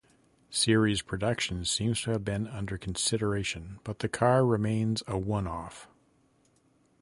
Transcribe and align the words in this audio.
Series 0.49 1.03
production 1.03 1.63
seems 1.63 2.01
to 2.01 2.09
have 2.09 2.25
been 2.25 2.47
under 2.47 2.75
consideration 2.75 3.79
but 3.83 3.99
the 3.99 4.09
car 4.09 4.43
remains 4.43 5.03
a 5.05 5.15
one-off. 5.15 5.87